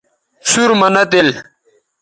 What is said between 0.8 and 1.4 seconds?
نہ تِل